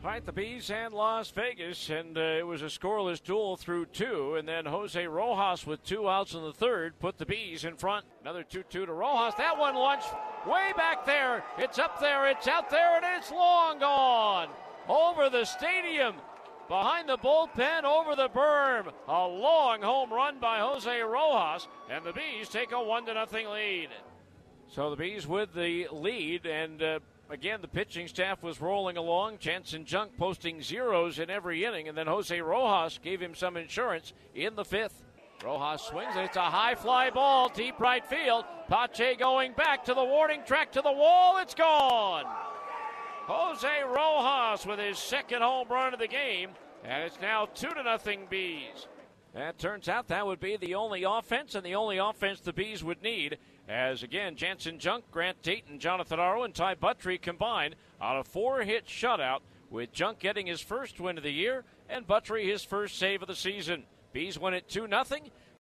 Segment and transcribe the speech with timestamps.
[0.00, 4.34] Fight the Bees and Las Vegas, and uh, it was a scoreless duel through two.
[4.36, 8.06] And then Jose Rojas, with two outs in the third, put the Bees in front.
[8.22, 9.34] Another 2 2 to Rojas.
[9.36, 10.08] That one launched
[10.46, 11.44] way back there.
[11.58, 14.48] It's up there, it's out there, and it's long gone.
[14.88, 16.14] Over the stadium,
[16.66, 18.90] behind the bullpen, over the berm.
[19.06, 23.48] A long home run by Jose Rojas, and the Bees take a 1 to nothing
[23.50, 23.90] lead.
[24.68, 26.98] So the Bees with the lead, and uh,
[27.32, 29.38] again, the pitching staff was rolling along.
[29.38, 34.12] Jansen Junk posting zeros in every inning, and then Jose Rojas gave him some insurance
[34.34, 35.04] in the fifth.
[35.44, 38.44] Rojas swings, and it's a high fly ball, deep right field.
[38.68, 41.38] Pache going back to the warning track to the wall.
[41.38, 42.24] It's gone.
[43.26, 46.50] Jose Rojas with his second home run of the game,
[46.84, 48.88] and it's now two to nothing Bees.
[49.34, 52.82] That turns out that would be the only offense and the only offense the Bees
[52.82, 53.38] would need
[53.70, 58.62] as again, Jansen Junk, Grant Dayton, Jonathan Aro, and Ty Buttrey combined on a four
[58.62, 62.98] hit shutout, with Junk getting his first win of the year and Buttrey his first
[62.98, 63.84] save of the season.
[64.12, 65.04] Bees win it 2 0